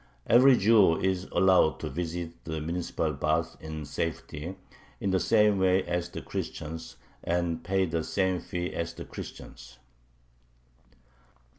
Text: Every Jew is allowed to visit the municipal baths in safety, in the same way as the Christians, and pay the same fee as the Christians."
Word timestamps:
Every 0.25 0.57
Jew 0.57 0.97
is 0.99 1.25
allowed 1.31 1.79
to 1.81 1.89
visit 1.91 2.43
the 2.45 2.59
municipal 2.59 3.13
baths 3.13 3.55
in 3.59 3.85
safety, 3.85 4.55
in 4.99 5.11
the 5.11 5.19
same 5.19 5.59
way 5.59 5.83
as 5.83 6.09
the 6.09 6.23
Christians, 6.23 6.95
and 7.23 7.63
pay 7.63 7.85
the 7.85 8.03
same 8.03 8.39
fee 8.39 8.73
as 8.73 8.95
the 8.95 9.05
Christians." 9.05 9.77